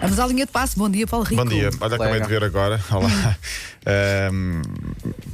[0.00, 0.78] Vamos à linha de passe.
[0.78, 1.42] Bom dia, Paulo Rico.
[1.42, 2.80] Bom dia, olha, acabei de ver agora.
[2.90, 3.36] Olá.
[3.86, 4.60] Ahm,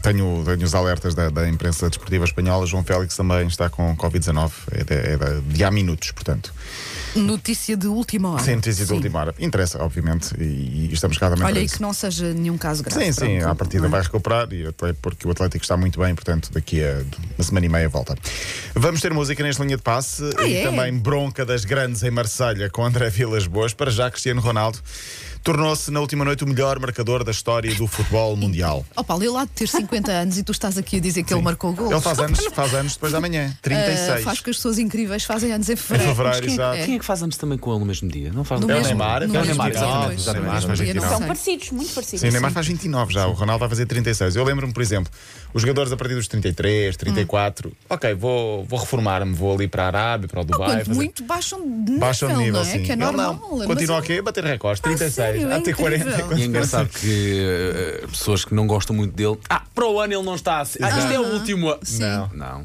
[0.01, 2.65] tenho, tenho os alertas da, da imprensa desportiva espanhola.
[2.67, 4.53] João Félix também está com Covid-19.
[4.71, 6.53] É, de, é de- de há minutos, portanto.
[7.17, 8.43] Notícia de última hora.
[8.43, 8.95] Sem notícia de Sim.
[8.97, 9.35] última hora.
[9.39, 13.05] Interessa, obviamente, e, e estamos cá também Olha, e que não seja nenhum caso grave.
[13.05, 13.89] Sim, sim, Pronto, à partida é?
[13.89, 17.03] vai recuperar e até porque o Atlético está muito bem, portanto, daqui a
[17.39, 18.17] uma semana e meia volta.
[18.75, 20.65] Vamos ter música nesta linha de passe Ah, e é?
[20.65, 23.73] também bronca das grandes em Marselha com André Vilas Boas.
[23.73, 24.79] Para já, Cristiano Ronaldo
[25.45, 28.85] tornou-se na última noite o melhor marcador da história do futebol mundial.
[28.97, 31.35] Oh, Paulo, ele há de ter 50 anos e tu estás aqui a dizer que
[31.35, 31.93] ele marcou o gol.
[31.93, 34.25] Ele faz anos, faz anos depois da manhã, 36.
[34.25, 36.15] faz que as pessoas incríveis fazem anos em Em fevereiro.
[36.17, 36.85] fevereiro, Quem, exato.
[36.87, 38.33] quem é que faz anos também com ele no mesmo dia?
[38.33, 41.01] Não faz No É o mesmo- Neymar, é o Neymar, exatamente, faz dia, 29.
[41.01, 42.21] não São parecidos, muito parecidos.
[42.23, 44.37] Sim, Neymar faz 29 já, o Ronaldo vai fazer 36.
[44.37, 45.13] Eu lembro-me, por exemplo,
[45.53, 49.87] os jogadores a partir dos 33, 34, ok, vou, vou reformar-me, vou ali para a
[49.89, 50.69] Arábia, para o Dubai.
[50.71, 52.65] Quanto fazer- muito baixam de nível, Baixa o nível, não é?
[52.65, 52.83] sim.
[52.83, 53.35] Que é Ele normal.
[53.35, 53.67] não.
[53.67, 55.53] Continua é- aqui a bater recordes, 36, sério?
[55.53, 56.09] É a ter 40.
[56.11, 56.39] incrível.
[56.39, 57.39] E é engraçado que
[58.03, 59.39] eh, pessoas que não gostam muito dele.
[59.49, 60.79] Ah, para o ano ele não está assim.
[60.83, 61.69] Ah, isto é o último.
[61.69, 62.01] ano." Sim.
[62.01, 62.31] Não.
[62.35, 62.65] Não.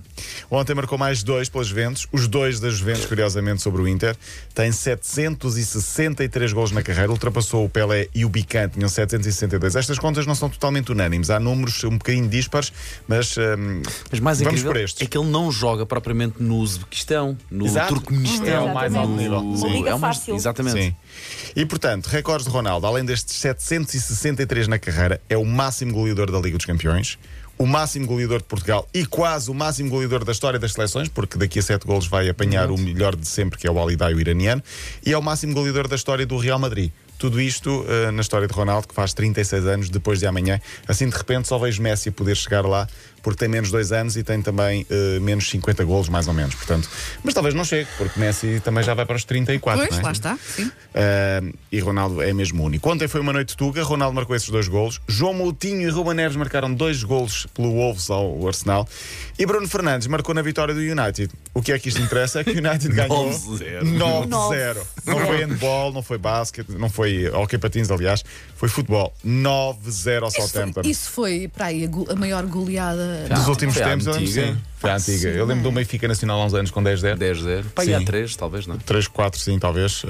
[0.52, 4.16] Ontem marcou mais dois pelas Juventus, os dois da Juventus, curiosamente, sobre o Inter.
[4.54, 9.76] Tem 763 gols na carreira, ultrapassou o Pelé e o Bican, tinham 762.
[9.76, 12.72] Estas contas não são totalmente unânimes, há números um bocadinho dispares,
[13.08, 15.02] mas, hum, Mas mais vamos por estes.
[15.02, 17.94] é que ele não joga propriamente no Uzbequistão, no Exato.
[17.96, 18.48] Turcomenistão.
[18.48, 19.40] É o mais alto nível.
[19.40, 19.70] Uma Sim.
[19.70, 20.36] liga é o mais- fácil.
[20.36, 20.82] Exatamente.
[20.82, 20.96] Sim.
[21.56, 26.38] E portanto, recordes de Ronaldo, além destes 763 na carreira, é o máximo goleador da
[26.40, 27.18] Liga dos Campeões,
[27.58, 31.38] o máximo goleador de Portugal e quase o máximo goleador da história das seleções, porque
[31.38, 34.20] daqui a 7 golos vai apanhar o melhor de sempre, que é o Alidai, o
[34.20, 34.62] iraniano,
[35.06, 36.92] e é o máximo goleador da história do Real Madrid.
[37.18, 40.60] Tudo isto eh, na história de Ronaldo, que faz 36 anos depois de amanhã.
[40.86, 42.90] Assim, de repente, só vejo Messi poder chegar lá,
[43.22, 46.56] porque tem menos 2 anos e tem também eh, menos 50 golos, mais ou menos.
[46.56, 46.90] Portanto,
[47.24, 49.80] mas talvez não chegue, porque Messi também já vai para os 34.
[49.80, 50.04] Pois, não é?
[50.04, 50.38] lá está.
[50.38, 50.66] Sim.
[50.66, 52.90] Uh, e Ronaldo é mesmo único.
[52.90, 55.00] Ontem foi uma noite de tuga, Ronaldo marcou esses dois golos.
[55.08, 58.88] João Moutinho e Ruben Neves marcaram dois golos pelo Wolves ao Arsenal.
[59.38, 61.32] E Bruno Fernandes marcou na vitória do United.
[61.54, 62.42] O que é que isto interessa?
[62.42, 63.82] É que o United ganhou 9-0.
[63.98, 64.78] 9-0.
[65.06, 68.24] Não foi handball, não foi basquete, não foi hockey patins, aliás,
[68.56, 69.14] foi futebol.
[69.26, 70.82] 9-0 ao Southampton.
[70.84, 73.09] isso foi para aí a maior goleada.
[73.36, 74.48] Dos últimos Foi a tempos, eu lembro, antiga.
[74.48, 74.58] sim.
[74.80, 75.28] Foi a antiga.
[75.30, 77.18] Eu lembro do Benfica Nacional há uns anos com 10-0.
[77.18, 77.66] 10-0.
[77.76, 77.96] Pai, Sim.
[77.96, 78.78] há 3, talvez, não?
[78.78, 80.04] 3, 4, sim, talvez.
[80.06, 80.08] Uh,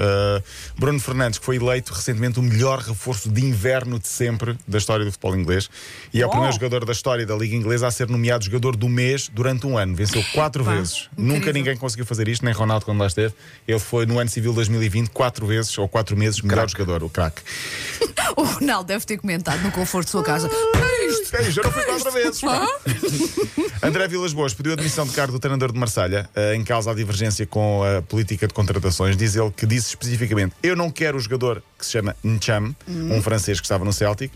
[0.78, 5.04] Bruno Fernandes, que foi eleito recentemente o melhor reforço de inverno de sempre da história
[5.04, 5.68] do futebol inglês.
[6.14, 6.30] E é o Oh.
[6.30, 9.76] primeiro jogador da história da Liga Inglesa a ser nomeado jogador do mês durante um
[9.76, 9.92] ano.
[9.96, 11.08] Venceu quatro Pá, vezes.
[11.14, 11.34] incrível.
[11.34, 13.34] Nunca ninguém conseguiu fazer isto, nem Ronaldo quando lá esteve.
[13.66, 17.42] Ele foi no ano civil 2020, quatro vezes ou quatro meses, melhor jogador, o craque.
[18.36, 20.48] O Ronaldo deve ter comentado no conforto de sua casa.
[20.48, 22.40] "É isto?" É, já não foi quatro vezes.
[22.40, 22.64] pá.
[23.82, 26.90] André Vilas Boas pediu a demissão de cargo do treinador de Marselha eh, em causa
[26.90, 29.16] a divergência com a política de contratações.
[29.16, 33.22] Diz ele que disse especificamente: Eu não quero o jogador que se chama Ncham, um
[33.22, 34.32] francês que estava no Celtic.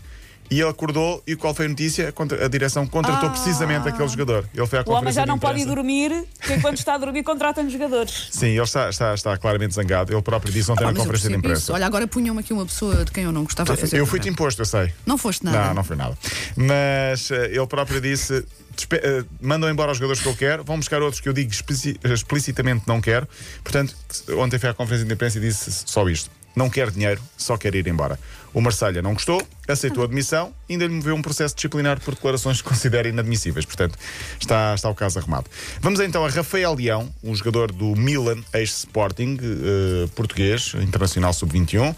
[0.49, 2.13] E ele acordou e qual foi a notícia?
[2.43, 4.47] A direção contratou precisamente aquele jogador.
[4.53, 7.23] Ele foi à O homem já não pode ir dormir, que enquanto está a dormir
[7.23, 8.27] contratam jogadores.
[8.31, 10.13] Sim, ele está, está, está claramente zangado.
[10.13, 11.61] Ele próprio disse ontem Ah, na conferência de imprensa.
[11.61, 11.73] isso.
[11.73, 13.97] Olha, agora punham-me aqui uma pessoa de quem eu não gostava de fazer.
[13.97, 14.93] Eu fui-te imposto, eu sei.
[15.05, 15.67] Não foste nada.
[15.67, 16.15] Não, não foi nada.
[16.55, 18.45] Mas eh, ele próprio disse:
[18.75, 21.51] "Despe- eh, mandam embora os jogadores que eu quero, vão buscar outros que eu digo
[21.51, 23.27] explici- explicitamente não quero.
[23.63, 23.95] Portanto,
[24.37, 27.75] ontem foi à conferência de imprensa e disse só isto: não quer dinheiro, só quer
[27.75, 28.19] ir embora.
[28.53, 32.15] O Marselha não gostou, aceitou a demissão e ainda lhe moveu um processo disciplinar por
[32.15, 33.65] declarações que considera inadmissíveis.
[33.65, 33.97] Portanto,
[34.39, 35.49] está, está o caso arrumado.
[35.81, 41.93] Vamos então a Rafael Leão, um jogador do Milan, ex-Sporting, eh, português, internacional sub-21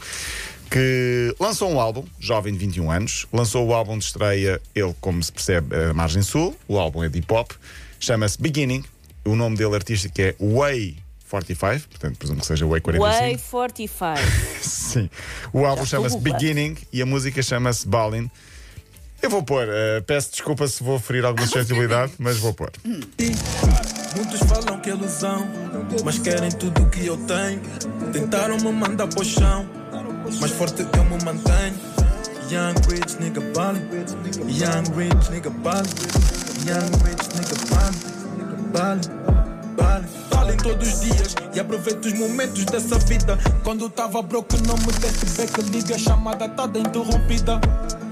[0.69, 5.23] que lançou um álbum, jovem de 21 anos, lançou o álbum de estreia, ele, como
[5.23, 7.51] se percebe, a Margem Sul, o álbum é de hip hop,
[7.99, 8.83] chama-se Beginning,
[9.23, 10.97] o nome dele artístico é Way
[11.29, 13.09] 45, portanto presumo que seja Way 45.
[13.11, 14.15] Way 45.
[14.61, 15.09] Sim.
[15.53, 16.17] O álbum chama-se.
[16.17, 18.29] Beginning e a música chama-se Ballin.
[19.21, 22.71] Eu vou pôr, eh, peço desculpa se vou ferir alguma suscetibilidade, mas vou pôr.
[22.85, 25.47] Muitos falam que é ilusão,
[26.03, 27.61] mas querem tudo que eu tenho.
[28.13, 29.67] Tentaram me mandar para o chão,
[30.39, 31.75] mais forte eu me mantenho.
[32.49, 33.81] Young rich nigga ballin',
[34.47, 35.89] young rich nigga ballin',
[36.65, 39.46] young rich nigga ballin', ballin',
[39.77, 43.37] Ballin' todos os dias e aproveito os momentos dessa vida.
[43.63, 47.59] Quando tava broke não me desse back, liga a chamada toda interrompida.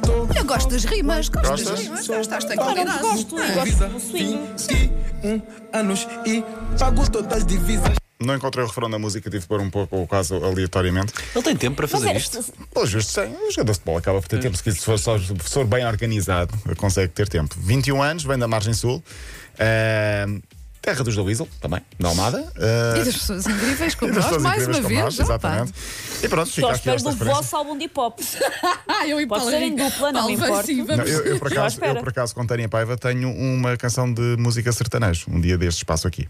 [0.03, 1.69] Tô Eu gosto das rimas, gosto Gostas?
[1.71, 2.07] das rimas.
[2.07, 2.99] Gostaste da qualidade.
[2.99, 4.11] gosto, gosto.
[4.13, 5.41] 21
[5.73, 6.43] anos e
[6.77, 7.95] pago todas as divisas.
[8.17, 11.11] Não encontrei o refrão da música, tive que pôr um pouco o caso aleatoriamente.
[11.35, 12.41] Ele tem tempo para fazer é, isto.
[12.73, 13.27] Pelo justo, sim.
[13.45, 14.55] O jogador de futebol acaba por ter tempo.
[14.57, 17.55] Se for, só- se for bem organizado, consegue ter tempo.
[17.59, 19.03] 21 anos, vem da Margem Sul.
[19.59, 20.39] Ahm,
[20.85, 22.41] terra dos da Weasel, também, na Almada.
[22.41, 24.99] Uh, E das pessoas incríveis como nós, pessoas mais uma vez.
[25.01, 25.73] nós, exatamente.
[26.21, 28.19] E pronto, Só aqui espero esta do vosso álbum de hip hop.
[28.87, 30.71] Ah, eu e Pode Paulo ser em dupla, não me importa.
[30.71, 34.71] eu, eu, por acaso, eu, por acaso, com Tânia Paiva, tenho uma canção de música
[34.71, 35.25] sertanejo.
[35.29, 36.27] Um dia deste espaço aqui.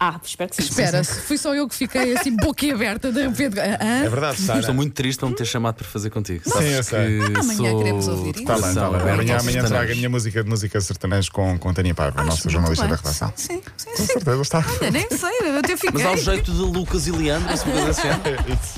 [0.00, 0.68] Ah, espero que sim.
[0.68, 3.58] Espera, fui só eu que fiquei assim, boquiaberta de repente.
[3.60, 4.04] Ah, ah?
[4.04, 4.60] É verdade, Sara.
[4.60, 6.42] Estou muito triste de não me ter chamado para fazer contigo.
[6.44, 7.18] Sim, Sabes eu sei.
[7.18, 8.44] que Amanhã sou queremos ouvir isso.
[8.44, 9.30] Tá bem, coração tá bem.
[9.34, 12.86] Amanhã, trago a minha música de música sertanejo com, com Tânia Paiva, a nossa jornalista
[12.86, 13.32] da redação.
[13.36, 14.06] Sim, sim, Com sim.
[14.06, 14.64] certeza está.
[14.80, 15.90] Olha, nem sei, eu até fiquei.
[15.92, 18.08] Mas há o jeito de Lucas e Leandro, se me assim.